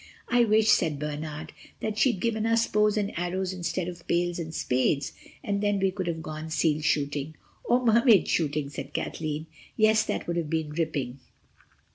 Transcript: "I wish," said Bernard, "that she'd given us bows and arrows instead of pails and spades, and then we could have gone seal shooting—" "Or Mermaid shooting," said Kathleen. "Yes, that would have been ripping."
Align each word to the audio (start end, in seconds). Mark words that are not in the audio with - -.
"I 0.29 0.45
wish," 0.45 0.67
said 0.71 0.97
Bernard, 0.97 1.53
"that 1.79 1.99
she'd 1.99 2.19
given 2.19 2.43
us 2.43 2.65
bows 2.65 2.97
and 2.97 3.13
arrows 3.19 3.53
instead 3.53 3.87
of 3.87 4.07
pails 4.07 4.39
and 4.39 4.51
spades, 4.51 5.13
and 5.43 5.61
then 5.61 5.77
we 5.79 5.91
could 5.91 6.07
have 6.07 6.23
gone 6.23 6.49
seal 6.49 6.81
shooting—" 6.81 7.35
"Or 7.65 7.85
Mermaid 7.85 8.27
shooting," 8.27 8.71
said 8.71 8.93
Kathleen. 8.93 9.45
"Yes, 9.77 10.01
that 10.05 10.25
would 10.25 10.37
have 10.37 10.49
been 10.49 10.71
ripping." 10.71 11.19